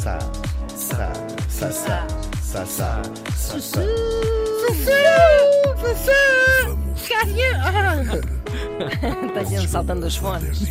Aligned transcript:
Sa, 0.00 0.16
sa, 0.68 1.12
sa, 1.46 1.70
sa, 1.70 2.06
sa, 2.40 2.64
sa, 2.64 3.02
sa, 3.36 3.60
sa. 3.60 3.80
Tenham 9.34 9.68
saltando 9.68 10.06
os 10.06 10.16
fones. 10.16 10.62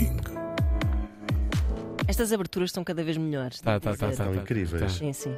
Estas 2.08 2.34
aberturas 2.34 2.70
estão 2.70 2.84
cada 2.84 3.04
vez 3.04 3.18
melhores. 3.18 3.62
Tá, 3.62 3.80
tá, 3.80 3.92
tá, 3.92 3.98
tá, 4.08 4.14
São 4.14 4.34
tá. 4.34 4.42
incríveis. 4.42 4.94
Sim, 4.94 5.14
sim. 5.14 5.36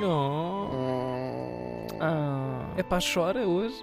Não. 0.00 0.70
Ah. 2.00 2.72
É 2.76 2.84
para 2.84 3.02
chora 3.02 3.48
hoje? 3.48 3.74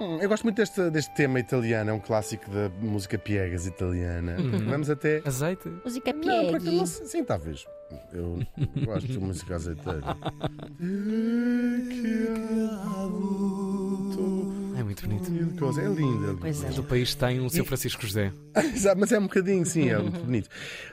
Hum, 0.00 0.18
Eu 0.20 0.28
gosto 0.28 0.44
muito 0.44 0.56
deste, 0.56 0.90
deste 0.90 1.14
tema 1.14 1.40
italiano, 1.40 1.90
é 1.90 1.92
um 1.92 2.00
clássico 2.00 2.50
da 2.50 2.68
música 2.80 3.16
piegas 3.18 3.66
italiana. 3.66 4.36
Uhum. 4.38 4.66
Vamos 4.70 4.90
até. 4.90 5.22
Azeite? 5.24 5.68
Música 5.84 6.12
Piegui. 6.12 6.76
não 6.76 6.86
sim, 6.86 7.24
talvez. 7.24 7.64
Eu 8.12 8.40
gosto 8.84 9.06
de 9.06 9.18
música 9.18 9.54
azeiteira. 9.54 10.16
É 14.76 14.82
muito 14.82 15.06
bonito. 15.08 15.80
É 15.80 15.88
linda. 15.88 16.32
é 16.32 16.36
Pois 16.40 16.64
é. 16.64 16.80
O 16.80 16.84
país 16.84 17.14
tem 17.14 17.40
um 17.40 17.48
seu 17.48 17.64
Francisco 17.64 18.02
José. 18.04 18.32
Exato, 18.74 19.00
Mas 19.00 19.12
é 19.12 19.18
um 19.18 19.22
bocadinho, 19.22 19.64
sim, 19.64 19.88
é 19.88 19.98
muito 19.98 20.20
bonito. 20.24 20.48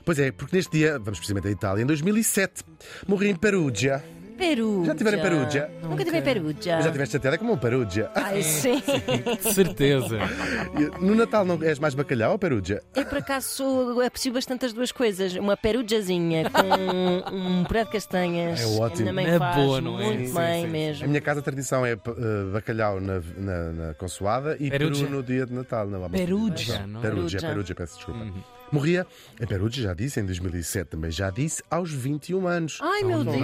Pois 0.06 0.20
é, 0.20 0.32
porque 0.32 0.56
neste 0.56 0.72
dia, 0.72 1.00
vamos 1.00 1.20
precisamente 1.20 1.48
à 1.48 1.52
Itália, 1.52 1.84
em 1.84 1.86
2007, 1.86 2.64
morri 3.08 3.30
em 3.30 3.36
Perugia. 3.36 4.04
Perugia. 4.34 4.86
Já 4.86 4.96
tiveram 4.96 5.18
em 5.18 5.22
Perugia? 5.22 5.72
Nunca 5.84 6.04
tive 6.06 6.18
em 6.18 6.22
Perugia. 6.22 6.76
Mas 6.76 6.86
já 6.86 6.92
tiveste 6.92 7.12
chateada 7.14 7.38
como 7.38 7.54
um 7.54 7.58
Perugia. 7.58 8.12
Ai, 8.16 8.42
sim. 8.44 8.82
De 9.42 9.54
certeza. 9.54 10.18
No 11.00 11.16
Natal 11.16 11.46
não 11.46 11.62
és 11.64 11.80
mais 11.80 11.94
bacalhau 11.94 12.34
ou 12.34 12.40
Perugia? 12.40 12.82
Eu, 12.96 13.06
por 13.06 13.18
acaso, 13.20 13.48
sou, 13.50 14.02
aprecio 14.02 14.34
bastante 14.34 14.66
as 14.66 14.74
duas 14.74 14.92
coisas. 14.92 15.36
Uma 15.36 15.56
perugiazinha 15.58 16.50
com 16.50 17.36
um 17.36 17.64
puré 17.64 17.84
de 17.86 17.92
castanhas. 17.92 18.60
É 18.62 18.66
ótimo. 18.82 19.10
A 19.10 19.14
minha 19.14 19.14
mãe 19.14 19.26
É 19.36 19.38
faz 19.40 19.56
boa, 19.56 19.82
não 19.82 20.00
é? 20.00 20.06
muito 20.06 20.28
Sim, 20.30 20.34
bem 20.36 20.54
sim, 20.56 20.62
sim. 20.62 20.66
A 20.66 20.70
mesmo. 20.72 21.08
minha 21.08 21.22
casa 21.22 21.40
a 21.40 21.44
tradição 21.44 21.86
é 21.86 21.94
eh, 21.94 21.98
bacalhau 22.52 23.00
na, 23.00 23.22
na, 23.38 23.72
na 23.72 23.94
consoada 23.94 24.58
e 24.60 24.70
Perugia. 24.70 25.06
peru 25.06 25.18
no 25.18 25.24
dia 25.24 25.46
de 25.46 25.54
Natal. 25.54 25.88
Não, 25.88 26.10
Perugia, 26.10 26.86
não 26.88 27.00
é? 27.00 27.02
Perugia, 27.04 27.40
Perugia. 27.40 27.50
Perugia, 27.50 27.76
peço 27.76 27.96
desculpa. 27.98 28.20
Uhum. 28.22 28.34
Morria 28.72 29.06
em 29.40 29.46
Perugia, 29.46 29.84
já 29.84 29.94
disse, 29.94 30.20
em 30.20 30.26
2007 30.26 30.90
também 30.90 31.12
já 31.12 31.30
disse, 31.30 31.62
aos 31.70 31.92
21 31.92 32.48
anos. 32.48 32.80
Ai, 32.82 33.04
meu 33.04 33.24
Deus. 33.24 33.38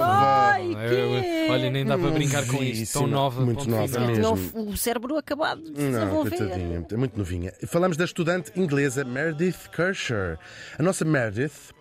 Ai, 0.00 0.68
que... 0.68 1.50
Olha, 1.50 1.70
nem 1.70 1.84
dá 1.84 1.96
para 1.96 2.10
brincar 2.10 2.46
com 2.46 2.62
isto. 2.62 2.98
Tão 2.98 3.06
nova. 3.06 3.44
muito 3.44 3.68
nova 3.68 4.00
mesmo. 4.00 4.34
O, 4.54 4.76
cérebro 4.76 5.16
acabado 5.16 5.62
de 5.62 5.70
Não, 5.70 5.90
desenvolver. 5.90 6.36
coitadinha, 6.36 6.86
é 6.90 6.96
muito 6.96 7.16
novinha. 7.18 7.52
Falamos 7.66 7.96
da 7.96 8.04
estudante 8.04 8.52
inglesa 8.56 9.04
Meredith 9.04 9.68
Kersher. 9.74 10.38
A 10.78 10.82
nossa 10.82 11.04
Meredith 11.04 11.72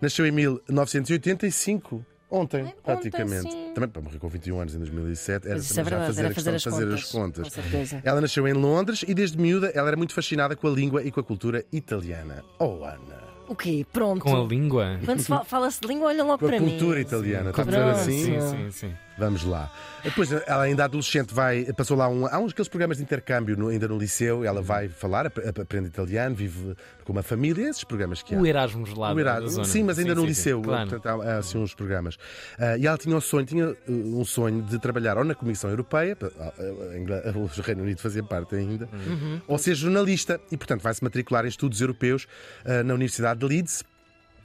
nasceu 0.00 0.26
em 0.26 0.30
1985. 0.30 2.04
Ontem, 2.34 2.62
ontem, 2.62 2.74
praticamente. 2.82 3.52
sim. 3.52 3.72
Também 3.74 3.90
para 3.90 4.00
morrer 4.02 4.18
com 4.18 4.28
21 4.28 4.58
anos 4.60 4.74
em 4.74 4.78
2007, 4.78 5.48
era 5.48 5.58
isso 5.58 5.74
também 5.74 5.80
é 5.80 5.84
já 5.84 5.90
verdade, 5.90 6.06
fazer, 6.06 6.20
era 6.20 6.30
a 6.30 6.34
fazer, 6.34 6.52
questão 6.52 6.72
as, 6.72 6.78
de 6.78 6.84
fazer 6.84 6.84
contas, 6.86 7.04
as 7.04 7.12
contas. 7.12 7.54
Com 7.54 7.62
certeza. 7.62 8.00
Ela 8.04 8.20
nasceu 8.22 8.48
em 8.48 8.52
Londres 8.54 9.04
e 9.06 9.12
desde 9.14 9.38
miúda 9.38 9.68
ela 9.74 9.88
era 9.88 9.96
muito 9.96 10.14
fascinada 10.14 10.56
com 10.56 10.66
a 10.66 10.70
língua 10.70 11.02
e 11.02 11.10
com 11.10 11.20
a 11.20 11.22
cultura 11.22 11.64
italiana. 11.70 12.42
Oh, 12.58 12.84
Ana. 12.84 13.22
O 13.48 13.54
quê? 13.54 13.84
Pronto. 13.92 14.22
Com 14.22 14.34
a 14.40 14.44
língua. 14.46 14.98
Quando 15.04 15.18
se 15.20 15.26
fa- 15.26 15.44
fala-se 15.44 15.78
de 15.80 15.86
língua, 15.88 16.06
olha 16.08 16.24
logo 16.24 16.38
Com 16.38 16.46
a 16.46 16.48
para 16.48 16.58
cultura 16.58 16.96
mim. 16.96 17.02
italiana. 17.02 17.50
Está 17.50 17.62
a 17.62 17.64
dizer 17.66 17.82
assim? 17.82 18.24
Sim, 18.24 18.40
sim, 18.40 18.70
sim. 18.70 18.94
Vamos 19.24 19.44
lá. 19.44 19.70
Depois, 20.02 20.32
ela 20.32 20.64
ainda 20.64 20.84
adolescente 20.84 21.32
vai, 21.32 21.64
passou 21.76 21.96
lá 21.96 22.08
um, 22.08 22.26
há 22.26 22.36
uns 22.40 22.50
aqueles 22.50 22.68
programas 22.68 22.96
de 22.96 23.04
intercâmbio 23.04 23.56
no- 23.56 23.68
ainda 23.68 23.86
no 23.86 23.96
liceu, 23.96 24.44
ela 24.44 24.60
vai 24.60 24.88
falar, 24.88 25.26
ap- 25.26 25.38
ap- 25.38 25.60
aprende 25.60 25.86
italiano, 25.86 26.34
vive 26.34 26.74
com 27.04 27.12
uma 27.12 27.22
família, 27.22 27.68
esses 27.68 27.84
programas 27.84 28.20
que 28.20 28.34
há. 28.34 28.38
O 28.38 28.44
Erasmus 28.44 28.94
lá 28.94 29.12
O 29.14 29.20
Erasmus. 29.20 29.68
Sim, 29.68 29.84
mas 29.84 29.98
ainda 30.00 30.10
Sim, 30.10 30.16
no 30.16 30.22
sim, 30.22 30.26
liceu. 30.28 30.60
Claro. 30.62 30.90
Portanto, 30.90 31.06
há, 31.22 31.34
há, 31.34 31.38
assim 31.38 31.58
uns 31.58 31.72
programas. 31.72 32.18
Ah, 32.58 32.76
e 32.76 32.84
ela 32.86 32.98
tinha 32.98 33.16
um 33.16 33.20
sonho, 33.20 33.46
tinha 33.46 33.68
uh, 33.68 33.76
um 34.20 34.24
sonho 34.24 34.60
de 34.62 34.76
trabalhar 34.80 35.16
ou 35.16 35.22
na 35.24 35.34
Comissão 35.36 35.70
Europeia, 35.70 36.16
ah, 36.40 36.52
ah, 36.58 37.38
o 37.38 37.62
Reino 37.62 37.82
Unido 37.84 38.00
fazia 38.00 38.24
parte 38.24 38.56
ainda, 38.56 38.88
Uhum. 38.92 39.40
ou 39.46 39.56
ser 39.58 39.74
jornalista 39.76 40.40
e, 40.50 40.56
portanto, 40.56 40.82
vai 40.82 40.92
se 40.94 41.04
matricular 41.04 41.44
em 41.44 41.48
estudos 41.48 41.80
europeus 41.80 42.26
ah, 42.64 42.82
na 42.82 42.94
Universidade 42.94 43.38
de 43.38 43.46
Leeds. 43.46 43.84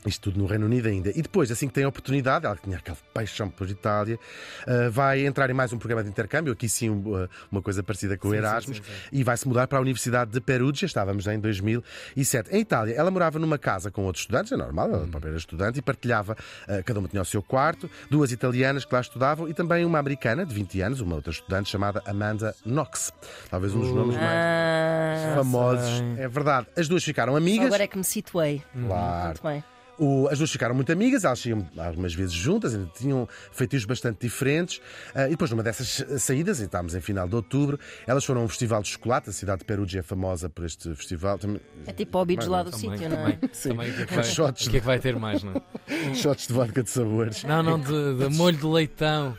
Isto 0.05 0.31
tudo 0.31 0.39
no 0.39 0.45
Reino 0.45 0.65
Unido 0.65 0.87
ainda. 0.87 1.09
E 1.09 1.21
depois, 1.21 1.51
assim 1.51 1.67
que 1.67 1.73
tem 1.73 1.83
a 1.83 1.87
oportunidade, 1.89 2.45
ela 2.45 2.55
que 2.55 2.61
tinha 2.63 2.77
aquela 2.77 2.97
paixão 3.13 3.49
por 3.49 3.69
Itália, 3.69 4.17
ah, 4.65 4.89
vai 4.89 5.25
entrar 5.25 5.49
em 5.49 5.53
mais 5.53 5.73
um 5.73 5.77
programa 5.77 6.03
de 6.03 6.09
intercâmbio, 6.09 6.53
aqui 6.53 6.69
sim 6.69 6.89
ah, 7.13 7.27
uma 7.51 7.61
coisa 7.61 7.83
parecida 7.83 8.17
com 8.17 8.27
o 8.29 8.31
Sim, 8.31 8.37
sim, 8.37 8.43
Erasmus, 8.43 8.77
sim, 8.77 8.83
sim. 8.83 8.91
e 9.11 9.23
vai 9.23 9.35
se 9.35 9.47
mudar 9.47 9.67
para 9.67 9.79
a 9.79 9.81
Universidade 9.81 10.31
de 10.31 10.39
Perugia, 10.39 10.85
estávamos 10.85 11.23
já 11.25 11.33
em 11.33 11.39
2007. 11.39 12.55
Em 12.55 12.59
Itália, 12.61 12.93
ela 12.95 13.11
morava 13.11 13.37
numa 13.39 13.57
casa 13.57 13.91
com 13.91 14.05
outros 14.05 14.23
estudantes, 14.23 14.51
é 14.51 14.55
normal, 14.57 14.89
ela 14.91 15.07
própria 15.07 15.29
era 15.29 15.37
estudante, 15.37 15.79
e 15.79 15.81
partilhava, 15.81 16.37
ah, 16.67 16.81
cada 16.83 16.99
uma 16.99 17.07
tinha 17.09 17.21
o 17.21 17.25
seu 17.25 17.41
quarto, 17.43 17.89
duas 18.09 18.31
italianas 18.31 18.85
que 18.85 18.93
lá 18.93 19.01
estudavam 19.01 19.49
e 19.49 19.53
também 19.53 19.83
uma 19.83 19.99
americana 19.99 20.45
de 20.45 20.53
20 20.53 20.81
anos, 20.81 21.01
uma 21.01 21.15
outra 21.15 21.31
estudante 21.31 21.69
chamada 21.69 22.01
Amanda 22.05 22.55
Knox. 22.65 23.11
Talvez 23.49 23.73
um 23.73 23.81
dos 23.81 23.91
nomes 23.91 24.15
mais 24.15 24.27
Ah, 24.27 25.33
famosos. 25.35 25.97
sei. 25.97 26.23
É 26.23 26.27
verdade. 26.27 26.67
As 26.77 26.87
duas 26.87 27.03
ficaram 27.03 27.33
só 27.33 27.37
amigas. 27.37 27.65
agora 27.67 27.83
é 27.83 27.87
que 27.87 27.97
me 27.97 28.03
situei. 28.03 28.61
Claro. 28.87 29.25
Muito 29.25 29.43
bem. 29.43 29.63
O- 29.99 30.27
as 30.29 30.37
duas 30.37 30.51
ficaram 30.51 30.75
muito 30.75 30.91
amigas, 30.91 31.23
elas 31.23 31.39
saíam 31.39 31.67
algumas 31.77 32.13
vezes 32.13 32.33
juntas, 32.33 32.75
ainda 32.75 32.89
tinham 32.95 33.27
feitios 33.51 33.83
bastante 33.85 34.19
diferentes. 34.21 34.79
Ah, 35.15 35.25
e 35.27 35.31
depois, 35.31 35.49
numa 35.49 35.63
dessas 35.63 36.05
saídas, 36.21 36.59
e 36.59 36.65
estávamos 36.65 36.93
em 36.93 37.01
final 37.01 37.27
de 37.27 37.35
outubro, 37.35 37.79
elas 38.05 38.23
foram 38.23 38.41
a 38.41 38.43
um 38.43 38.47
festival 38.47 38.81
de 38.83 38.89
chocolate. 38.89 39.29
A 39.29 39.33
cidade 39.33 39.59
de 39.59 39.65
Perugia 39.65 40.01
é 40.01 40.03
famosa 40.03 40.49
por 40.49 40.65
este 40.65 40.93
festival. 40.95 41.39
Também- 41.39 41.61
É 41.87 41.91
tipo 41.93 42.17
hobbies 42.17 42.45
lá 42.45 42.61
do 42.63 42.69
Também, 42.71 42.91
sítio, 42.91 43.09
não 43.09 43.17
também, 43.17 43.39
é? 43.41 43.47
também. 43.47 43.89
O 43.89 43.93
que 43.95 44.01
é 44.01 44.05
que 44.05 44.13
vai, 44.15 44.23
Shots. 44.23 44.67
o 44.67 44.69
que 44.69 44.77
é 44.77 44.79
que 44.79 44.85
vai 44.85 44.99
ter 44.99 45.15
mais, 45.17 45.41
não 45.43 45.53
é? 45.53 45.61
Shots 46.13 46.47
de 46.47 46.53
vodka 46.53 46.83
de 46.83 46.89
sabores. 46.91 47.43
Não, 47.43 47.63
não, 47.63 47.79
de, 47.79 48.17
de 48.29 48.29
molho 48.37 48.57
de 48.57 48.65
leitão. 48.65 49.35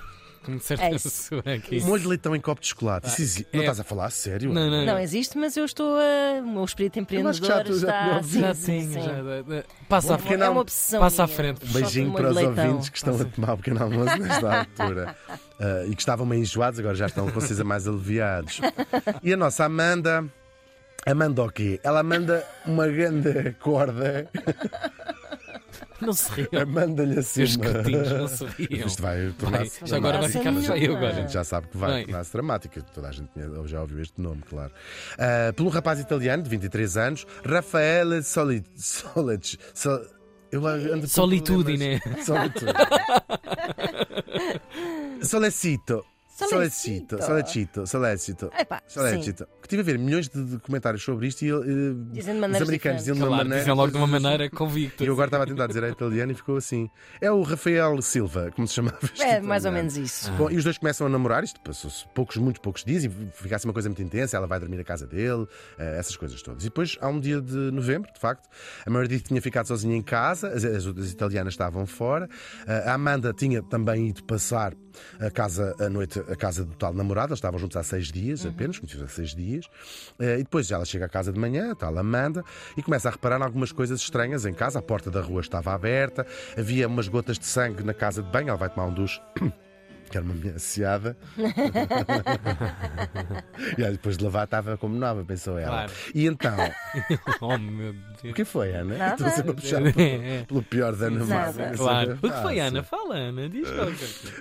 Como 0.48 0.60
certa 0.60 0.84
É 0.86 0.94
isso. 0.94 1.28
Molho 1.86 2.00
de 2.03 2.09
leitão 2.09 2.34
em 2.34 2.41
copo 2.41 2.62
de 2.62 2.69
chocolate. 2.69 3.06
Isso 3.09 3.20
exi- 3.20 3.47
Não 3.53 3.60
é- 3.60 3.64
estás 3.64 3.81
a 3.81 3.84
falar 3.84 4.06
a 4.06 4.10
sério? 4.10 4.50
Não, 4.50 4.70
não, 4.70 4.86
Não 4.86 4.98
existe, 4.98 5.36
mas 5.36 5.54
eu 5.59 5.64
estou 5.66 5.94
a. 5.98 6.41
O 6.41 6.47
meu 6.47 6.64
espírito 6.64 6.98
Eu 7.12 7.28
acho 7.28 7.41
que 7.42 7.47
já 7.47 7.60
empreendedor 7.60 7.91
está. 7.91 8.20
te 8.20 8.26
sim, 8.26 8.41
Já 8.41 8.54
sim, 8.54 8.81
sim, 8.81 8.92
sim. 8.94 9.00
já. 9.03 9.64
Passa 9.91 10.14
à 10.14 10.16
Bom, 10.16 10.22
frente. 10.26 10.42
É 10.42 10.48
uma 10.48 10.60
obsessão. 10.62 11.00
Passa 11.00 11.25
à 11.25 11.28
frente. 11.28 11.66
De 11.66 11.70
Beijinho 11.72 12.12
para 12.14 12.31
os 12.31 12.37
ouvintes 12.38 12.88
que 12.88 12.97
estão 12.97 13.20
a 13.20 13.25
tomar 13.26 13.53
o 13.53 13.56
pequeno 13.58 13.82
almoço 13.82 14.16
nesta 14.16 14.60
altura 14.60 15.14
Ah, 15.60 15.84
e 15.87 15.94
que 15.94 16.00
estavam 16.00 16.25
meio 16.25 16.41
enjoados, 16.41 16.78
agora 16.81 16.94
já 16.94 17.06
estão 17.06 17.28
com 17.31 17.41
certeza 17.41 17.64
mais 17.64 17.87
aliviados. 17.87 18.60
E 19.22 19.32
a 19.32 19.37
nossa 19.37 19.64
Amanda. 19.66 20.25
Amanda 21.06 21.42
o 21.42 21.50
quê? 21.50 21.81
Ela 21.82 22.03
manda 22.03 22.44
uma 22.66 22.87
grande 22.87 23.53
corda, 23.60 24.28
Não 26.06 26.12
se 26.12 26.31
riam. 26.32 26.66
manda-lhe 26.66 27.19
assim 27.19 27.44
uma... 27.44 27.59
cretinhos, 27.59 28.12
não 28.12 28.28
se 28.28 28.44
riam. 28.44 28.86
Isto 28.86 29.03
vai 29.03 29.34
tornar-se 29.38 29.94
agora 29.94 30.19
vai 30.19 30.28
ficar 30.28 30.53
feio 30.54 30.94
A 30.94 30.97
agora. 30.97 31.14
gente 31.14 31.32
já 31.32 31.44
sabe 31.44 31.69
que 31.69 31.76
vai 31.76 32.04
tornar-se 32.04 32.32
dramática. 32.32 32.82
Toda 32.94 33.09
a 33.09 33.12
gente 33.12 33.28
já 33.66 33.81
ouviu 33.81 34.00
este 34.00 34.20
nome, 34.20 34.42
claro. 34.48 34.72
Ah, 35.19 35.53
por 35.54 35.66
um 35.66 35.69
rapaz 35.69 35.98
italiano 36.00 36.42
de 36.42 36.48
23 36.50 36.97
anos, 36.97 37.26
Rafael 37.44 38.22
Soli... 38.22 38.62
Solic... 38.76 39.58
Sol... 39.75 40.00
Eu 40.50 40.66
ando 40.66 41.06
problemas. 41.06 41.12
Solitude. 41.12 42.72
Solecito. 45.22 46.04
Solecito. 46.47 47.22
Solecito. 47.22 47.87
Solecito. 47.87 48.50
Epá, 48.59 48.82
sim. 48.87 48.94
Solecito. 49.00 49.47
Que 49.60 49.69
tive 49.69 49.82
a 49.82 49.84
ver 49.84 49.99
milhões 49.99 50.28
de 50.28 50.59
comentários 50.60 51.03
sobre 51.03 51.26
isto 51.26 51.43
e 51.44 51.49
de 51.49 52.21
os 52.21 52.28
americanos 52.28 52.59
diziam 52.59 52.66
diferentes. 52.66 53.04
de 53.04 53.12
uma 53.12 53.26
Claro, 53.26 53.37
maneira. 53.44 53.59
dizem 53.59 53.75
logo 53.75 53.91
de 53.91 53.97
uma 53.97 54.06
maneira 54.06 54.50
convicta. 54.50 55.03
E 55.03 55.06
eu 55.06 55.12
agora 55.12 55.26
estava 55.28 55.44
a 55.44 55.47
tentar 55.47 55.66
dizer 55.66 55.84
a 55.84 55.88
italiano 55.88 56.32
e 56.32 56.34
ficou 56.34 56.56
assim. 56.56 56.88
É 57.21 57.31
o 57.31 57.43
Rafael 57.43 58.00
Silva, 58.03 58.50
como 58.54 58.66
se 58.69 58.75
chamava 58.75 58.99
É 59.21 59.41
mais 59.41 59.65
ou 59.65 59.72
menos 59.72 59.97
isso. 59.97 60.31
Bom, 60.32 60.50
e 60.50 60.56
os 60.56 60.65
dois 60.65 60.78
começam 60.78 61.06
a 61.06 61.10
namorar, 61.10 61.43
isto 61.44 61.60
passou-se 61.60 62.06
poucos, 62.15 62.37
muito 62.37 62.60
poucos 62.60 62.84
dias, 62.84 63.05
e 63.05 63.10
fica 63.34 63.56
assim 63.56 63.66
uma 63.69 63.75
coisa 63.75 63.88
muito 63.88 64.03
intensa, 64.03 64.37
ela 64.37 64.47
vai 64.47 64.59
dormir 64.60 64.81
à 64.81 64.84
casa 64.84 65.06
dele, 65.06 65.47
eh, 65.78 65.97
essas 65.99 66.16
coisas 66.16 66.41
todas. 66.43 66.62
E 66.62 66.66
depois, 66.66 66.97
há 67.00 67.09
um 67.09 67.19
dia 67.20 67.41
de 67.41 67.56
novembro, 67.72 68.12
de 68.12 68.20
facto, 68.20 68.49
a 68.87 68.91
Meredith 68.91 69.22
tinha 69.25 69.43
ficado 69.43 69.66
sozinha 69.66 69.97
em 69.97 70.03
casa, 70.03 70.49
as, 70.49 70.64
as 70.64 70.87
outras 70.87 71.11
italianas 71.11 71.55
estavam 71.55 71.87
fora, 71.87 72.29
eh, 72.67 72.84
a 72.87 72.94
Amanda 72.94 73.32
tinha 73.34 73.62
também 73.62 74.08
ido 74.08 74.23
passar 74.25 74.73
a 75.20 75.31
casa 75.31 75.75
à 75.79 75.88
noite, 75.88 76.20
a 76.28 76.36
casa 76.36 76.64
do 76.64 76.75
tal 76.75 76.92
namorado, 76.92 77.30
eles 77.30 77.38
estavam 77.38 77.58
juntos 77.58 77.76
há 77.76 77.82
seis 77.82 78.12
dias, 78.12 78.44
apenas, 78.44 78.78
conhecidos 78.78 79.04
há 79.04 79.08
seis 79.08 79.34
dias, 79.34 79.66
Eh, 80.19 80.34
e 80.34 80.42
depois 80.42 80.70
ela 80.70 80.84
chega 80.84 81.06
à 81.06 81.08
casa 81.08 81.32
de 81.32 81.38
manhã, 81.38 81.72
a 81.72 81.75
tal 81.75 81.96
Amanda, 81.96 82.44
e 82.76 82.82
começa 82.82 83.08
a 83.08 83.12
reparar 83.12 83.40
algumas 83.42 83.72
coisas 83.72 84.00
estranhas 84.00 84.44
em 84.44 84.52
casa, 84.52 84.78
a 84.78 84.82
porta 84.82 85.10
da 85.10 85.20
rua 85.20 85.40
estava 85.40 85.72
aberta, 85.72 86.26
havia 86.56 86.86
umas 86.86 87.08
gotas 87.08 87.38
de 87.38 87.46
sangue 87.46 87.82
na 87.82 87.94
casa 87.94 88.22
de 88.22 88.30
banho, 88.30 88.48
ela 88.48 88.58
vai 88.58 88.69
tomar 88.69 88.86
um 88.86 88.94
duche. 88.94 89.20
Que 90.10 90.16
era 90.16 90.25
uma 90.25 90.34
minha 90.34 90.55
asseada. 90.55 91.16
e 93.76 93.84
aí, 93.84 93.93
depois 93.93 94.16
de 94.16 94.25
lavar 94.25 94.44
estava 94.44 94.76
como 94.76 94.94
nova, 94.96 95.25
pensou 95.25 95.58
ela. 95.58 95.70
Claro. 95.70 95.93
E 96.14 96.26
então, 96.26 96.56
Oh 97.40 97.58
meu 97.58 97.90
o 97.90 97.94
Deus. 98.22 98.34
que 98.34 98.44
foi, 98.44 98.72
Ana? 98.72 98.96
Nada. 98.96 99.14
Estou 99.14 99.31
sempre 99.31 99.50
a 99.50 99.55
puxar 99.55 99.81
pelo, 99.82 100.46
pelo 100.46 100.62
pior 100.62 100.94
da 100.96 101.06
Ana. 101.06 101.25
Marta. 101.25 101.72
Claro. 101.76 102.12
O 102.14 102.19
que 102.20 102.26
Ah, 102.34 102.43
foi, 102.43 102.55
sim. 102.55 102.60
Ana? 102.60 102.82
Fala, 102.82 103.14
Ana. 103.16 103.49
Diz. 103.49 103.69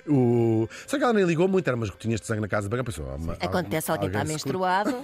O... 0.08 0.68
Só 0.86 0.96
que 0.98 1.04
ela 1.04 1.12
nem 1.12 1.24
ligou 1.24 1.46
muito, 1.48 1.66
eram 1.68 1.78
umas 1.78 1.90
gotinhas 1.90 2.20
de 2.20 2.26
sangue 2.26 2.40
na 2.40 2.48
casa. 2.48 2.68
Pensou, 2.68 3.10
ah, 3.10 3.16
uma- 3.16 3.32
Acontece, 3.34 3.90
alguém 3.90 4.08
está 4.08 4.20
se 4.24 4.32
menstruado. 4.32 4.94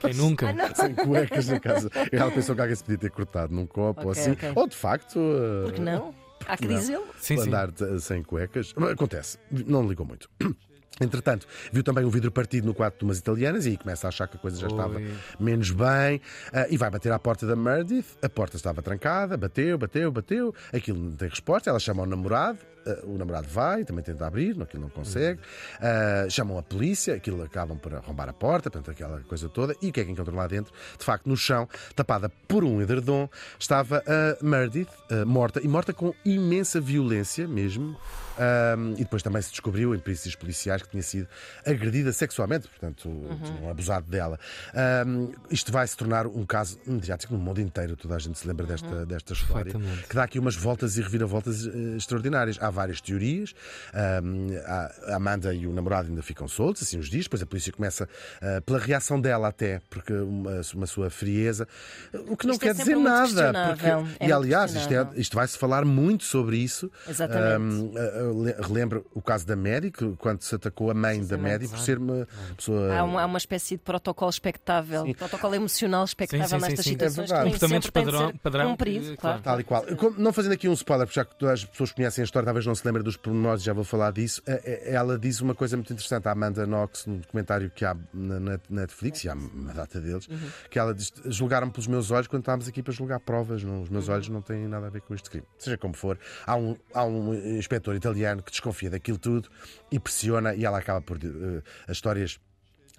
Quem 0.00 0.14
nunca? 0.14 0.46
sem 0.74 0.94
cuecas 0.94 1.48
na 1.48 1.58
casa. 1.60 1.90
E 2.12 2.16
ela 2.16 2.30
pensou 2.30 2.54
que 2.54 2.60
alguém 2.60 2.76
se 2.76 2.84
podia 2.84 2.98
ter 2.98 3.10
cortado 3.10 3.54
num 3.54 3.66
copo 3.66 4.02
ou 4.04 4.10
Ok, 4.10 4.20
assim. 4.22 4.32
ok. 4.32 4.52
Ou 4.54 4.68
de 4.68 4.76
facto. 4.76 5.16
uh, 5.18 5.64
Por 5.64 5.72
que 5.72 5.80
não? 5.80 6.14
Há 6.52 6.56
que 6.56 6.66
dizê-lo. 6.66 7.06
Sim, 7.18 7.36
sim. 7.36 7.48
andar 7.48 7.70
sem 8.00 8.22
cuecas. 8.22 8.74
Acontece, 8.92 9.38
não 9.50 9.86
ligou 9.86 10.06
muito. 10.06 10.28
Entretanto, 11.00 11.46
viu 11.72 11.82
também 11.82 12.04
um 12.04 12.10
vidro 12.10 12.30
partido 12.30 12.66
no 12.66 12.74
quarto 12.74 12.98
de 12.98 13.04
umas 13.04 13.18
italianas 13.18 13.64
e 13.64 13.70
aí 13.70 13.76
começa 13.78 14.06
a 14.06 14.08
achar 14.08 14.28
que 14.28 14.36
a 14.36 14.40
coisa 14.40 14.58
já 14.58 14.66
estava 14.66 15.00
menos 15.38 15.70
bem 15.70 16.20
ah, 16.52 16.66
e 16.68 16.76
vai 16.76 16.90
bater 16.90 17.10
à 17.10 17.18
porta 17.18 17.46
da 17.46 17.56
Meredith. 17.56 18.18
A 18.22 18.28
porta 18.28 18.56
estava 18.56 18.82
trancada, 18.82 19.34
bateu, 19.36 19.78
bateu, 19.78 20.12
bateu. 20.12 20.54
Aquilo 20.72 20.98
não 20.98 21.12
tem 21.12 21.28
resposta. 21.28 21.70
Ela 21.70 21.80
chama 21.80 22.02
o 22.02 22.06
namorado, 22.06 22.58
o 23.04 23.16
namorado 23.16 23.48
vai, 23.48 23.84
também 23.84 24.02
tenta 24.02 24.26
abrir, 24.26 24.60
aquilo 24.60 24.82
não 24.82 24.90
consegue. 24.90 25.40
Ah, 25.80 26.26
chamam 26.28 26.58
a 26.58 26.62
polícia, 26.62 27.14
aquilo 27.14 27.42
acabam 27.42 27.78
por 27.78 27.94
arrombar 27.94 28.28
a 28.28 28.32
porta, 28.32 28.70
portanto, 28.70 28.90
aquela 28.90 29.20
coisa 29.20 29.48
toda. 29.48 29.74
E 29.82 29.88
o 29.88 29.92
que 29.92 30.00
é 30.00 30.04
que 30.04 30.10
encontram 30.10 30.36
lá 30.36 30.46
dentro? 30.46 30.72
De 30.98 31.04
facto, 31.04 31.26
no 31.26 31.36
chão, 31.36 31.68
tapada 31.94 32.28
por 32.48 32.64
um 32.64 32.80
edredom, 32.80 33.28
estava 33.58 34.02
a 34.06 34.44
Meredith, 34.44 34.88
ah, 35.10 35.24
morta, 35.24 35.60
e 35.62 35.68
morta 35.68 35.92
com 35.92 36.14
imensa 36.24 36.80
violência 36.80 37.46
mesmo. 37.46 37.96
E 38.96 39.04
depois 39.04 39.22
também 39.22 39.42
se 39.42 39.50
descobriu 39.50 39.94
em 39.94 39.98
perícias 39.98 40.34
policiais 40.34 40.82
que 40.82 40.88
tinha 40.88 41.02
sido 41.02 41.28
agredida 41.66 42.10
sexualmente, 42.10 42.68
portanto, 42.68 43.10
tinham 43.44 43.68
abusado 43.70 44.06
dela. 44.10 44.38
Isto 45.50 45.70
vai 45.70 45.86
se 45.86 45.94
tornar 45.94 46.26
um 46.26 46.46
caso 46.46 46.78
mediático 46.86 47.34
no 47.34 47.40
mundo 47.40 47.60
inteiro, 47.60 47.96
toda 47.96 48.16
a 48.16 48.18
gente 48.18 48.38
se 48.38 48.48
lembra 48.48 48.64
desta, 48.64 49.04
desta 49.04 49.34
história, 49.34 49.74
que 50.08 50.14
dá 50.14 50.24
aqui 50.24 50.38
umas 50.38 50.56
voltas 50.56 50.96
e 50.96 51.02
reviravoltas 51.02 51.66
eh, 51.66 51.96
extraordinárias. 51.98 52.58
Há 52.70 52.72
várias 52.72 53.00
teorias. 53.00 53.52
A 55.12 55.16
Amanda 55.16 55.52
e 55.54 55.66
o 55.66 55.72
namorado 55.72 56.08
ainda 56.08 56.22
ficam 56.22 56.46
soltos, 56.48 56.82
assim 56.82 56.98
uns 56.98 57.08
dias, 57.10 57.24
depois 57.24 57.42
a 57.42 57.46
polícia 57.46 57.72
começa 57.72 58.08
eh, 58.40 58.60
pela 58.60 58.78
reação 58.78 59.20
dela 59.20 59.48
até, 59.48 59.80
porque 59.90 60.12
uma, 60.12 60.60
uma 60.74 60.86
sua 60.86 61.10
frieza, 61.10 61.66
o 62.28 62.36
que 62.36 62.46
não 62.46 62.52
Isto 62.54 62.64
é 62.64 62.68
quer 62.68 62.74
sempre 62.76 62.94
dizer 62.94 62.96
muito 62.96 63.34
nada. 63.34 63.68
Porque, 63.74 63.86
É 64.24 64.28
e 64.28 64.32
aliás, 64.32 64.74
isto, 64.74 64.92
é, 64.94 65.08
isto 65.16 65.34
vai-se 65.36 65.58
falar 65.58 65.84
muito 65.84 66.24
sobre 66.24 66.56
isso. 66.58 66.90
Exatamente. 67.08 67.60
Um, 67.60 68.42
le- 68.42 68.54
relembro 68.60 69.04
o 69.14 69.20
caso 69.20 69.46
da 69.46 69.56
Mary, 69.56 69.90
que 69.90 70.14
quando 70.16 70.42
se 70.42 70.54
atacou 70.54 70.90
a 70.90 70.94
mãe 70.94 71.24
da 71.24 71.36
Mary 71.36 71.66
por 71.68 71.78
ser 71.78 71.98
uma 71.98 72.26
pessoa. 72.56 72.94
Há 72.94 73.04
uma, 73.04 73.22
há 73.22 73.26
uma 73.26 73.38
espécie 73.38 73.76
de 73.76 73.82
protocolo 73.82 74.30
expectável, 74.30 75.04
protocolo 75.14 75.54
emocional 75.54 76.04
expectável 76.04 76.46
Sim, 76.46 76.54
sim, 76.56 76.60
nestas 76.66 76.84
sim, 76.84 76.90
sim. 76.90 76.90
situações 76.90 77.30
É 77.30 77.34
verdade. 77.34 77.40
que 77.40 77.44
nem 77.44 77.52
Comportamentos 77.52 77.84
sempre 77.86 77.92
tem 77.92 78.04
de 78.04 78.10
padrão- 78.12 78.30
ser 78.32 78.38
padrão, 78.38 78.70
cumprido, 78.70 79.12
eh, 79.12 79.16
claro. 79.16 79.42
Tal 79.42 79.60
e 79.60 79.64
qual. 79.64 79.82
Como- 79.96 80.18
Não 80.18 80.32
fazendo 80.32 80.52
aqui 80.52 80.68
um 80.68 80.72
spoiler, 80.72 81.06
porque 81.06 81.18
já 81.20 81.24
que 81.24 81.34
todas 81.36 81.60
as 81.60 81.64
pessoas 81.64 81.92
conhecem 81.92 82.22
a 82.22 82.24
história, 82.24 82.44
talvez 82.44 82.59
não 82.66 82.74
se 82.74 82.84
lembrem 82.86 83.02
dos 83.04 83.16
pormenores, 83.16 83.62
já 83.62 83.72
vou 83.72 83.84
falar 83.84 84.12
disso. 84.12 84.42
Eh, 84.46 84.62
eh, 84.64 84.94
Ela 84.94 85.18
diz 85.18 85.40
uma 85.40 85.54
coisa 85.54 85.76
muito 85.76 85.92
interessante, 85.92 86.26
a 86.28 86.32
Amanda 86.32 86.66
Knox, 86.66 87.06
no 87.06 87.18
documentário 87.18 87.70
que 87.70 87.84
há 87.84 87.96
na 88.12 88.58
Netflix, 88.68 89.24
e 89.24 89.28
há 89.28 89.34
uma 89.34 89.72
data 89.72 90.00
deles, 90.00 90.28
que 90.70 90.78
ela 90.78 90.94
diz: 90.94 91.12
julgaram 91.26 91.70
pelos 91.70 91.86
meus 91.86 92.10
olhos 92.10 92.26
quando 92.26 92.42
estávamos 92.42 92.68
aqui 92.68 92.82
para 92.82 92.92
julgar 92.92 93.20
provas. 93.20 93.62
Não, 93.62 93.82
os 93.82 93.88
meus 93.88 94.08
olhos 94.08 94.28
não 94.28 94.42
têm 94.42 94.66
nada 94.66 94.86
a 94.86 94.90
ver 94.90 95.00
com 95.02 95.14
este 95.14 95.30
crime. 95.30 95.46
Seja 95.58 95.76
como 95.78 95.94
for, 95.94 96.18
há 96.46 96.56
um, 96.56 96.76
há 96.94 97.04
um 97.04 97.34
inspetor 97.34 97.94
italiano 97.94 98.42
que 98.42 98.50
desconfia 98.50 98.90
daquilo 98.90 99.18
tudo 99.18 99.48
e 99.90 99.98
pressiona, 99.98 100.54
e 100.54 100.64
ela 100.64 100.78
acaba 100.78 101.00
por. 101.00 101.16
eh, 101.16 101.62
as 101.86 101.96
histórias 101.96 102.38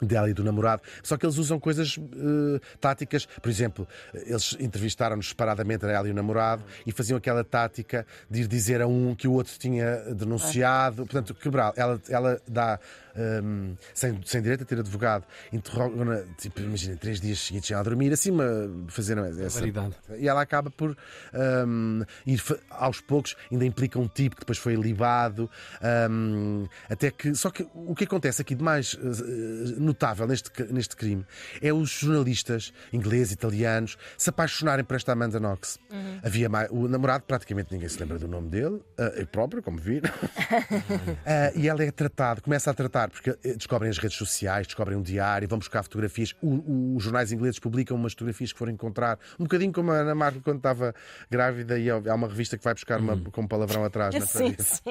dela 0.01 0.30
e 0.30 0.33
do 0.33 0.44
namorado, 0.44 0.81
só 1.03 1.18
que 1.18 1.25
eles 1.25 1.38
usam 1.38 1.59
coisas 1.59 1.98
eh, 1.98 2.59
táticas, 2.80 3.25
por 3.25 3.50
exemplo, 3.50 3.88
eles 4.13 4.57
entrevistaram-nos 4.59 5.30
separadamente 5.30 5.86
a 5.86 5.92
ela 5.92 6.07
e 6.07 6.12
o 6.12 6.13
namorado 6.13 6.63
e 6.86 6.92
faziam 6.92 7.18
aquela 7.18 7.44
tática 7.44 8.06
de 8.30 8.42
ir 8.42 8.48
dizer 8.48 8.81
a 8.81 8.88
um 8.88 9.15
que 9.15 9.27
o 9.27 9.33
outro 9.33 9.57
tinha 9.57 9.98
denunciado, 10.13 11.06
portanto, 11.06 11.33
quebrar. 11.36 11.74
Ela, 11.75 12.01
ela 12.09 12.42
dá, 12.48 12.80
ehm, 13.15 13.75
sem, 13.93 14.19
sem 14.25 14.41
direito 14.41 14.63
a 14.63 14.65
ter 14.65 14.79
advogado, 14.79 15.25
interroga, 15.51 16.25
tipo, 16.37 16.61
imagina, 16.61 16.95
três 16.95 17.19
dias 17.19 17.39
seguidos 17.39 17.67
sem 17.67 17.73
ela 17.73 17.83
dormir, 17.83 18.11
assim, 18.11 18.31
uma, 18.31 18.45
fazer 18.87 19.17
essa. 19.17 19.59
Variedade. 19.59 19.95
E 20.17 20.27
ela 20.27 20.41
acaba 20.41 20.69
por 20.69 20.95
ehm, 21.33 22.03
ir 22.25 22.41
aos 22.69 23.01
poucos, 23.01 23.35
ainda 23.51 23.65
implica 23.65 23.99
um 23.99 24.07
tipo 24.07 24.35
que 24.35 24.41
depois 24.41 24.57
foi 24.57 24.75
libado, 24.75 25.49
ehm, 25.81 26.65
até 26.89 27.11
que. 27.11 27.33
Só 27.35 27.49
que 27.49 27.67
o 27.73 27.95
que 27.95 28.03
acontece 28.03 28.41
aqui 28.41 28.55
de 28.55 28.63
mais 28.63 28.95
eh, 28.95 29.75
notável 29.77 30.27
neste, 30.27 30.51
neste 30.71 30.95
crime 30.95 31.25
é 31.61 31.71
os 31.73 31.89
jornalistas 31.89 32.73
ingleses, 32.91 33.31
italianos, 33.33 33.97
se 34.17 34.29
apaixonarem 34.29 34.83
por 34.85 34.95
esta 34.95 35.11
Amanda 35.11 35.39
Knox. 35.39 35.79
Havia 36.23 36.49
mais, 36.49 36.69
o 36.71 36.87
namorado, 36.87 37.23
praticamente 37.25 37.73
ninguém 37.73 37.89
se 37.89 37.99
lembra 37.99 38.17
do 38.17 38.27
nome 38.27 38.49
dele, 38.49 38.81
eh, 38.97 39.21
eu 39.21 39.27
próprio, 39.27 39.61
como 39.61 39.77
viram. 39.77 40.11
Ah, 41.25 41.51
e 41.55 41.67
ela 41.67 41.83
é 41.83 41.91
tratada, 41.91 42.41
começa 42.41 42.71
a 42.71 42.73
tratar, 42.73 43.00
porque 43.09 43.31
eh, 43.44 43.53
descobrem 43.56 43.89
as 43.89 43.98
redes 43.98 44.18
sociais, 44.18 44.68
descobrem 44.68 44.98
um 44.98 45.01
diário, 45.01 45.48
vão 45.48 45.57
buscar 45.59 45.81
fotografias. 45.83 46.33
O- 46.42 46.48
o- 46.48 46.95
os 46.98 47.03
jornais 47.03 47.31
ingleses 47.31 47.59
publicam 47.59 47.95
umas 47.98 48.13
fotografias 48.13 48.51
que 48.53 48.59
foram 48.59 48.71
encontrar, 48.71 49.18
um 49.39 49.44
bocadinho 49.44 49.71
como 49.71 49.92
a 49.92 49.95
Ana 49.95 50.13
Marco 50.15 50.42
quando 50.42 50.57
estava 50.57 50.94
grávida, 51.30 51.77
e 51.80 51.89
há 51.89 51.98
uma 52.15 52.27
revista 52.27 52.57
que 52.57 52.63
vai 52.63 52.74
buscar 52.74 53.00
uma, 53.00 53.18
com 53.31 53.42
um 53.42 53.48
palavrão 53.48 53.83
atrás 53.83 54.13
na 54.13 54.25
Sim, 54.25 54.39
parede. 54.39 54.63
sim. 54.63 54.81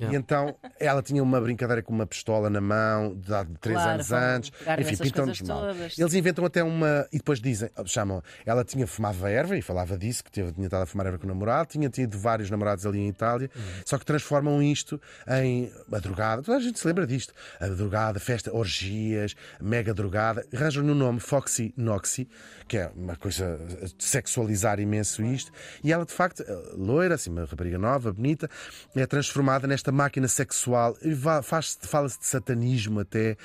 E 0.00 0.14
então 0.16 0.54
ela 0.78 1.02
tinha 1.02 1.22
uma 1.22 1.40
brincadeira 1.40 1.82
com 1.82 1.92
uma 1.92 2.06
pistola 2.06 2.50
na 2.50 2.60
mão, 2.60 3.14
de 3.14 3.32
há 3.34 3.44
três 3.60 3.76
Claro, 3.78 3.92
anos 3.94 4.12
antes. 4.12 4.52
Enfim, 4.78 4.96
pintam-nos 4.96 5.40
mal. 5.42 5.60
todas. 5.60 5.98
Eles 5.98 6.14
inventam 6.14 6.44
até 6.44 6.62
uma. 6.62 7.06
E 7.12 7.18
depois 7.18 7.40
dizem, 7.40 7.70
chamam, 7.86 8.22
ela 8.44 8.64
tinha 8.64 8.86
fumado 8.86 9.24
a 9.24 9.30
erva 9.30 9.56
e 9.56 9.62
falava 9.62 9.96
disso, 9.96 10.24
que 10.24 10.30
teve, 10.30 10.52
tinha 10.52 10.66
estado 10.66 10.82
a 10.82 10.86
fumar 10.86 11.06
erva 11.06 11.18
com 11.18 11.24
o 11.24 11.28
namorado, 11.28 11.68
tinha 11.68 11.88
tido 11.88 12.18
vários 12.18 12.50
namorados 12.50 12.84
ali 12.86 12.98
em 12.98 13.08
Itália, 13.08 13.50
só 13.84 13.98
que 13.98 14.04
transformam 14.04 14.62
isto 14.62 15.00
em 15.28 15.70
a 15.92 15.98
drogada. 15.98 16.42
Toda 16.42 16.58
a 16.58 16.60
gente 16.60 16.78
se 16.78 16.86
lembra 16.86 17.06
disto. 17.06 17.32
A 17.60 17.66
drogada, 17.68 18.18
festa, 18.18 18.54
orgias, 18.54 19.34
mega 19.60 19.94
drogada. 19.94 20.44
Arranjam-lhe 20.54 20.90
o 20.90 20.94
nome 20.94 21.20
Foxy 21.20 21.72
Noxy, 21.76 22.28
que 22.66 22.78
é 22.78 22.90
uma 22.94 23.16
coisa 23.16 23.58
sexualizar 23.98 24.80
imenso 24.80 25.22
isto. 25.22 25.52
E 25.82 25.92
ela, 25.92 26.04
de 26.04 26.12
facto, 26.12 26.44
loira, 26.76 27.14
assim, 27.14 27.30
uma 27.30 27.44
rapariga 27.44 27.78
nova, 27.78 28.12
bonita, 28.12 28.48
é 28.94 29.06
transformada 29.06 29.66
nesta 29.66 29.92
máquina 29.92 30.28
sexual. 30.28 30.96
Fala-se 31.42 32.18
de 32.18 32.26
satanismo 32.26 33.00
até. 33.00 33.36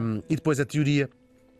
Um, 0.00 0.22
e 0.28 0.36
depois 0.36 0.60
a 0.60 0.64
teoria. 0.64 1.08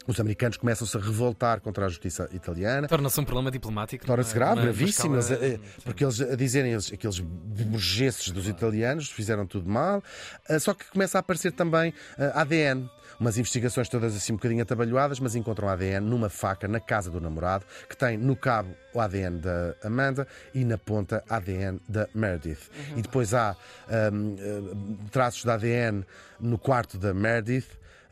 Os 0.09 0.19
americanos 0.19 0.57
começam-se 0.57 0.97
a 0.97 1.01
revoltar 1.01 1.61
contra 1.61 1.85
a 1.87 1.89
justiça 1.89 2.29
italiana. 2.33 2.89
Torna-se 2.89 3.21
um 3.21 3.25
problema 3.25 3.51
diplomático. 3.51 4.05
Torna-se 4.07 4.35
numa- 4.35 4.47
grave, 4.47 4.63
gravíssimo, 4.63 5.19
escala- 5.19 5.45
eh, 5.45 5.61
porque 5.85 6.03
eles 6.03 6.21
a 6.21 6.35
dizerem 6.35 6.73
eles, 6.73 6.91
aqueles 6.93 7.21
burgueses 7.21 8.31
dos 8.31 8.49
italianos 8.49 9.11
fizeram 9.11 9.47
tudo 9.47 9.69
mal, 9.69 10.03
Ah, 10.49 10.59
só 10.59 10.73
que 10.75 10.91
começa 10.91 11.19
a 11.19 11.21
aparecer 11.21 11.53
também 11.53 11.93
ah, 12.19 12.41
ADN. 12.41 12.89
Umas 13.21 13.37
investigações 13.37 13.89
todas 13.89 14.15
assim 14.17 14.33
um 14.33 14.37
bocadinho 14.37 14.63
atabalhoadas, 14.63 15.19
mas 15.19 15.35
encontram 15.35 15.69
ADN 15.69 16.07
numa 16.09 16.29
faca 16.31 16.69
na 16.69 16.79
casa 16.79 17.11
do 17.11 17.21
namorado, 17.21 17.65
que 17.89 17.97
tem 17.97 18.17
no 18.17 18.37
cabo 18.37 18.71
o 18.95 19.01
ADN 19.01 19.39
da 19.41 19.75
Amanda 19.83 20.27
e 20.55 20.65
na 20.65 20.79
ponta 20.79 21.23
ADN 21.29 21.81
da 21.89 22.09
Meredith. 22.15 22.71
E 22.97 23.03
depois 23.03 23.35
há 23.35 23.57
ahm, 23.89 24.37
ah, 24.39 25.09
traços 25.11 25.43
de 25.43 25.51
ADN 25.51 26.05
no 26.41 26.57
quarto 26.59 26.97
da 26.97 27.13
Meredith. 27.13 27.67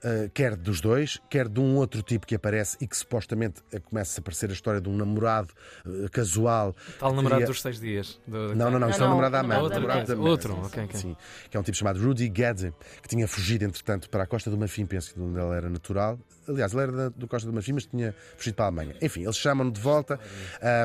Uh, 0.04 0.28
quer 0.34 0.54
dos 0.54 0.80
dois, 0.80 1.18
quer 1.30 1.48
de 1.48 1.58
um 1.58 1.76
outro 1.76 2.02
tipo 2.02 2.26
que 2.26 2.34
aparece 2.34 2.76
e 2.80 2.86
que 2.86 2.94
supostamente 2.96 3.60
uh, 3.72 3.80
começa 3.80 4.18
a 4.18 4.20
aparecer 4.20 4.50
a 4.50 4.52
história 4.52 4.80
de 4.80 4.88
um 4.90 4.96
namorado 4.96 5.52
uh, 5.86 6.08
casual. 6.10 6.76
Tal 6.98 7.12
namorado 7.14 7.40
queria- 7.40 7.46
dos 7.46 7.62
seis 7.62 7.80
dias. 7.80 8.20
do- 8.26 8.54
Não, 8.54 8.70
não, 8.70 8.78
não, 8.78 8.90
isto 8.90 9.02
é 9.02 9.06
o 9.06 9.08
Não, 9.08 9.16
namorado 9.16 9.32
da 9.32 9.42
não, 9.42 9.44
Amanda. 9.46 9.62
outra 9.62 9.78
o 9.78 9.80
namorado 9.80 10.06
da 10.06 10.12
Amanda. 10.12 10.30
Outro, 10.30 10.52
Sim, 10.54 10.60
ok, 10.66 10.84
ok. 10.84 11.00
Sim, 11.00 11.16
que 11.50 11.56
é 11.56 11.60
um 11.60 11.62
tipo 11.62 11.76
chamado 11.78 11.98
Rudy 12.00 12.28
Gadze, 12.28 12.74
que 13.02 13.08
tinha 13.08 13.26
fugido, 13.26 13.64
entretanto, 13.64 14.08
para 14.10 14.24
a 14.24 14.26
Costa 14.26 14.50
do 14.50 14.58
Marfim, 14.58 14.84
penso 14.84 15.12
que 15.14 15.18
de 15.18 15.24
onde 15.26 15.40
ele 15.40 15.56
era 15.56 15.68
natural. 15.70 16.18
Aliás, 16.48 16.72
ele 16.72 16.82
era 16.82 16.92
da- 16.92 17.08
do 17.08 17.26
Costa 17.28 17.46
do 17.48 17.52
Marfim, 17.52 17.72
mas 17.72 17.86
tinha 17.86 18.14
fugido 18.36 18.54
para 18.56 18.64
a 18.64 18.68
Alemanha. 18.68 18.94
Enfim, 19.02 19.22
eles 19.22 19.36
chamam-no 19.36 19.70
de 19.72 19.80
volta 19.80 20.18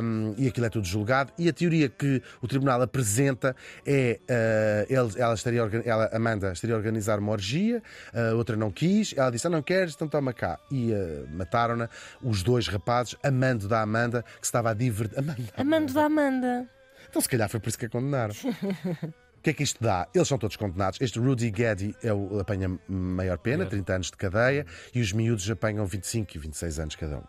um, 0.03 0.33
e 0.37 0.47
aquilo 0.47 0.65
é 0.65 0.69
tudo 0.69 0.85
julgado. 0.87 1.31
E 1.37 1.47
a 1.49 1.53
teoria 1.53 1.89
que 1.89 2.21
o 2.41 2.47
tribunal 2.47 2.81
apresenta 2.81 3.55
é 3.85 4.19
uh, 4.29 4.93
ele, 4.93 5.21
ela 5.21 5.33
estaria, 5.33 5.61
ela, 5.85 6.09
Amanda 6.13 6.51
estaria 6.51 6.75
a 6.75 6.77
organizar 6.77 7.19
uma 7.19 7.31
orgia, 7.31 7.81
a 8.13 8.33
outra 8.35 8.55
não 8.55 8.71
quis, 8.71 9.13
ela 9.17 9.29
disse: 9.31 9.47
ah, 9.47 9.49
não 9.49 9.61
queres, 9.61 9.93
então 9.95 10.07
toma 10.07 10.33
cá. 10.33 10.59
E 10.71 10.91
uh, 10.91 11.27
mataram-na 11.31 11.89
os 12.21 12.43
dois 12.43 12.67
rapazes, 12.67 13.15
amando 13.23 13.67
da 13.67 13.81
Amanda, 13.81 14.23
que 14.39 14.45
estava 14.45 14.71
a 14.71 14.73
divertir. 14.73 15.17
Amanda, 15.19 15.43
Amando 15.57 15.93
da 15.93 16.05
Amanda. 16.05 16.67
então, 17.09 17.21
se 17.21 17.29
calhar 17.29 17.49
foi 17.49 17.59
por 17.59 17.69
isso 17.69 17.77
que 17.77 17.85
a 17.85 17.89
condenaram. 17.89 18.33
O 19.41 19.43
que 19.43 19.49
é 19.49 19.53
que 19.53 19.63
isto 19.63 19.83
dá? 19.83 20.07
Eles 20.13 20.27
são 20.27 20.37
todos 20.37 20.55
condenados. 20.55 21.01
Este 21.01 21.17
Rudy 21.17 21.49
Gaddy 21.49 21.95
é 22.03 22.13
o, 22.13 22.39
apanha 22.39 22.79
maior 22.87 23.39
pena, 23.39 23.65
30 23.65 23.95
anos 23.95 24.11
de 24.11 24.15
cadeia, 24.15 24.67
e 24.93 25.01
os 25.01 25.11
miúdos 25.11 25.49
apanham 25.49 25.83
25 25.83 26.37
e 26.37 26.39
26 26.39 26.79
anos 26.79 26.95
cada 26.95 27.17
um. 27.17 27.23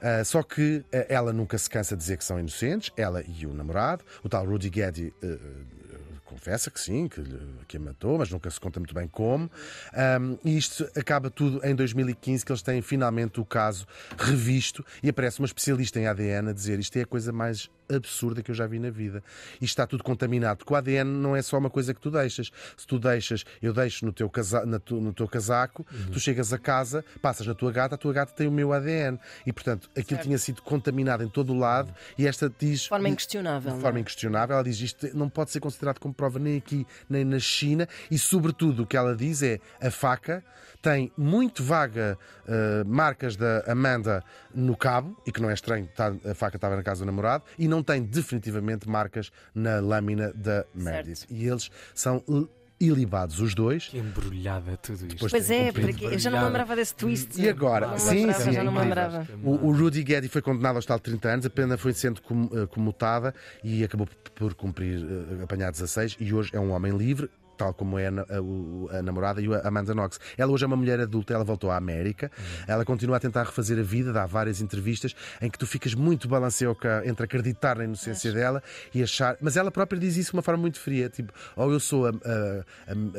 Ah, 0.00 0.22
só 0.22 0.40
que 0.44 0.84
ah, 0.92 1.06
ela 1.08 1.32
nunca 1.32 1.58
se 1.58 1.68
cansa 1.68 1.96
de 1.96 2.00
dizer 2.00 2.16
que 2.16 2.24
são 2.24 2.38
inocentes, 2.38 2.92
ela 2.96 3.24
e 3.26 3.44
o 3.44 3.52
namorado. 3.52 4.04
O 4.22 4.28
tal 4.28 4.46
Rudy 4.46 4.70
Gaddy. 4.70 5.12
ah, 5.20 5.26
ah, 5.26 5.78
Confessa 6.24 6.70
que 6.70 6.78
sim, 6.78 7.08
que, 7.08 7.24
que 7.66 7.78
a 7.78 7.80
matou, 7.80 8.18
mas 8.18 8.30
nunca 8.30 8.50
se 8.50 8.60
conta 8.60 8.78
muito 8.78 8.94
bem 8.94 9.08
como. 9.08 9.50
Ahm, 9.94 10.36
e 10.44 10.58
isto 10.58 10.86
acaba 10.94 11.30
tudo 11.30 11.58
em 11.64 11.74
2015, 11.74 12.44
que 12.44 12.52
eles 12.52 12.60
têm 12.60 12.82
finalmente 12.82 13.40
o 13.40 13.46
caso 13.46 13.86
revisto 14.16 14.84
e 15.02 15.08
aparece 15.08 15.40
uma 15.40 15.46
especialista 15.46 15.98
em 15.98 16.06
ADN 16.06 16.50
a 16.50 16.52
dizer 16.52 16.78
isto 16.78 16.96
é 16.98 17.02
a 17.02 17.06
coisa 17.06 17.32
mais 17.32 17.70
absurda 17.92 18.42
que 18.42 18.50
eu 18.50 18.54
já 18.54 18.66
vi 18.66 18.78
na 18.78 18.90
vida. 18.90 19.22
E 19.60 19.64
está 19.64 19.86
tudo 19.86 20.02
contaminado, 20.04 20.58
porque 20.58 20.72
o 20.72 20.76
ADN 20.76 21.04
não 21.10 21.34
é 21.36 21.42
só 21.42 21.58
uma 21.58 21.70
coisa 21.70 21.92
que 21.94 22.00
tu 22.00 22.10
deixas. 22.10 22.50
Se 22.76 22.86
tu 22.86 22.98
deixas, 22.98 23.44
eu 23.62 23.72
deixo 23.72 24.04
no 24.04 24.12
teu, 24.12 24.28
casa, 24.28 24.64
na 24.66 24.78
tu, 24.78 25.00
no 25.00 25.12
teu 25.12 25.26
casaco, 25.28 25.86
Uhum. 25.92 26.10
tu 26.12 26.20
chegas 26.20 26.52
a 26.52 26.58
casa, 26.58 27.04
passas 27.22 27.46
na 27.46 27.54
tua 27.54 27.72
gata, 27.72 27.94
a 27.94 27.98
tua 27.98 28.12
gata 28.12 28.32
tem 28.32 28.46
o 28.46 28.52
meu 28.52 28.72
ADN. 28.72 29.18
E, 29.46 29.52
portanto, 29.52 29.88
aquilo 29.90 30.08
Certo. 30.08 30.22
tinha 30.22 30.38
sido 30.38 30.62
contaminado 30.62 31.22
em 31.22 31.28
todo 31.28 31.52
o 31.52 31.58
lado 31.58 31.94
e 32.16 32.26
esta 32.26 32.52
diz. 32.58 32.80
De 32.82 32.88
forma 32.88 33.08
inquestionável. 33.08 33.74
De 33.74 33.80
forma 33.80 33.98
é? 33.98 34.00
inquestionável, 34.00 34.54
ela 34.54 34.64
diz 34.64 34.80
isto 34.80 35.08
não 35.16 35.28
pode 35.28 35.50
ser 35.50 35.60
considerado 35.60 35.98
como 35.98 36.12
prova 36.14 36.38
nem 36.38 36.56
aqui 36.58 36.86
nem 37.08 37.24
na 37.24 37.38
China 37.38 37.88
e, 38.10 38.18
sobretudo, 38.18 38.82
o 38.82 38.86
que 38.86 38.96
ela 38.96 39.14
diz 39.16 39.42
é 39.42 39.58
a 39.80 39.90
faca 39.90 40.44
tem 40.80 41.10
muito 41.16 41.62
vaga 41.64 42.16
eh, 42.46 42.84
marcas 42.86 43.34
da 43.36 43.64
Amanda 43.66 44.22
no 44.54 44.76
cabo, 44.76 45.20
e 45.26 45.32
que 45.32 45.42
não 45.42 45.50
é 45.50 45.54
estranho, 45.54 45.88
tá- 45.94 46.14
a 46.24 46.34
faca 46.34 46.56
estava 46.56 46.76
na 46.76 46.82
casa 46.84 47.00
do 47.00 47.06
namorado, 47.06 47.42
e 47.58 47.66
não 47.66 47.77
tem 47.82 48.02
definitivamente 48.02 48.88
marcas 48.88 49.30
na 49.54 49.80
lâmina 49.80 50.32
da 50.34 50.64
Meredith. 50.74 51.26
E 51.30 51.46
eles 51.46 51.70
são 51.94 52.22
il- 52.28 52.48
ilibados, 52.80 53.40
os 53.40 53.54
dois. 53.54 53.88
Que 53.88 53.98
embrulhada 53.98 54.76
tudo 54.76 54.98
isto. 54.98 55.06
Depois 55.08 55.32
Pois 55.32 55.50
é, 55.50 55.72
porque 55.72 56.04
eu 56.04 56.18
já 56.18 56.30
não 56.30 56.38
me 56.38 56.44
lembrava 56.46 56.76
desse 56.76 56.94
twist. 56.94 57.40
E 57.40 57.48
agora? 57.48 57.88
Não 57.88 57.98
Sim, 57.98 58.26
lembrava, 58.26 58.44
sim, 58.44 58.52
já 58.52 58.62
não 58.64 58.72
me 58.72 58.78
lembrava. 58.78 59.26
O, 59.42 59.66
o 59.66 59.72
Rudy 59.72 60.04
Geddy 60.06 60.28
foi 60.28 60.40
condenado 60.42 60.74
ao 60.76 60.80
estado 60.80 60.98
de 60.98 61.04
30 61.10 61.28
anos, 61.28 61.46
a 61.46 61.50
pena 61.50 61.76
foi 61.76 61.92
sendo 61.92 62.20
eh, 62.52 62.66
comutada 62.66 63.34
e 63.64 63.82
acabou 63.82 64.06
por 64.34 64.54
cumprir, 64.54 65.00
eh, 65.00 65.42
apanhar 65.42 65.72
16 65.72 66.16
e 66.20 66.32
hoje 66.32 66.50
é 66.54 66.60
um 66.60 66.70
homem 66.70 66.96
livre. 66.96 67.28
Tal 67.58 67.74
como 67.74 67.98
é 67.98 68.06
a, 68.06 68.10
a- 68.10 68.98
a 68.98 69.02
namorada 69.02 69.42
e 69.42 69.52
a 69.52 69.66
Amanda 69.66 69.92
Knox. 69.92 70.18
Ela 70.38 70.52
hoje 70.52 70.62
é 70.64 70.66
uma 70.68 70.76
mulher 70.76 71.00
adulta, 71.00 71.34
ela 71.34 71.42
voltou 71.44 71.70
à 71.72 71.76
América, 71.76 72.30
ela 72.68 72.84
continua 72.84 73.16
a 73.16 73.20
tentar 73.20 73.42
refazer 73.42 73.78
a 73.78 73.82
vida, 73.82 74.12
dá 74.12 74.24
várias 74.26 74.60
entrevistas 74.60 75.14
em 75.42 75.50
que 75.50 75.58
tu 75.58 75.66
ficas 75.66 75.92
muito 75.92 76.28
balanceoca 76.28 77.02
entre 77.04 77.24
acreditar 77.24 77.76
na 77.78 77.84
inocência 77.84 78.32
dela 78.32 78.62
e 78.94 79.02
achar. 79.02 79.36
Mas 79.40 79.56
ela 79.56 79.70
própria 79.72 79.98
diz 79.98 80.16
isso 80.16 80.30
de 80.30 80.36
uma 80.36 80.42
forma 80.42 80.60
muito 80.60 80.78
fria: 80.78 81.08
tipo, 81.08 81.32
ou 81.56 81.72
eu 81.72 81.80
sou 81.80 82.06
a- 82.06 82.12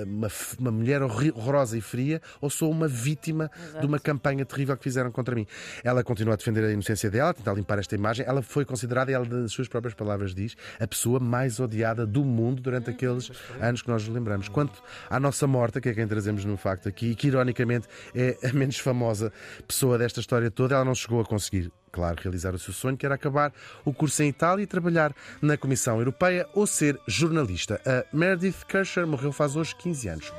uma, 0.05 0.27
uma 0.58 0.72
mulher 0.72 1.01
horrorosa 1.03 1.77
e 1.77 1.81
fria, 1.81 2.22
ou 2.39 2.50
sou 2.50 2.72
uma 2.72 2.88
vítima 2.88 3.51
de 3.79 3.86
uma 3.86 4.00
campanha 4.00 4.46
terrível 4.46 4.77
que 4.77 4.84
fizeram 4.84 5.12
contra 5.12 5.36
mim. 5.36 5.46
Ela 5.84 6.01
continua 6.03 6.34
a 6.36 6.38
defender 6.38 6.63
a 6.63 6.72
inocência 6.72 7.12
dela, 7.12 7.31
a 7.31 7.34
tentar 7.34 7.53
limpar 7.53 7.77
esta 7.79 7.93
imagem. 7.93 8.25
Ela 8.25 8.41
foi 8.41 8.63
considerada, 8.63 9.12
ela 9.12 9.25
das 9.25 9.51
suas 9.51 9.67
próprias 9.67 9.93
palavras 9.93 10.34
diz, 10.34 10.55
a 10.79 10.88
pessoa 10.88 11.19
mais 11.19 11.60
odiada 11.60 12.05
do 12.05 12.24
mundo 12.24 12.62
durante 12.62 12.89
aqueles 12.89 13.29
anos 13.60 13.81
que 13.81 13.89
nós 13.89 14.01
nos 14.05 14.13
lembramos. 14.13 14.28
Quanto 14.51 14.81
à 15.09 15.19
nossa 15.19 15.48
morta, 15.48 15.81
que 15.81 15.89
é 15.89 15.93
quem 15.93 16.07
trazemos 16.07 16.45
no 16.45 16.57
facto 16.57 16.88
aqui, 16.88 17.15
que 17.15 17.27
ironicamente 17.27 17.88
é 18.13 18.38
a 18.48 18.53
menos 18.53 18.77
famosa 18.77 19.31
pessoa 19.67 19.98
desta 19.98 20.19
história 20.19 20.50
toda, 20.51 20.75
ela 20.75 20.86
não 20.86 20.95
chegou 20.95 21.21
a 21.21 21.25
conseguir. 21.25 21.71
Claro, 21.91 22.21
realizar 22.21 22.53
o 22.53 22.59
seu 22.59 22.74
sonho, 22.74 22.95
que 22.95 23.05
era 23.05 23.15
acabar 23.15 23.51
o 23.83 23.91
curso 23.91 24.21
em 24.21 24.29
Itália 24.29 24.63
e 24.63 24.67
trabalhar 24.67 25.12
na 25.41 25.57
Comissão 25.57 25.98
Europeia 25.98 26.48
ou 26.53 26.67
ser 26.67 27.00
jornalista. 27.07 27.81
A 27.86 28.05
Meredith 28.15 28.65
Kircher 28.67 29.07
morreu 29.07 29.31
faz 29.31 29.55
hoje 29.55 29.75
15 29.75 30.07
anos. 30.09 30.31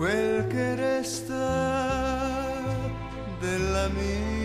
Quel 0.00 0.46
che 0.48 0.74
resta 0.76 1.39
ami 3.80 4.39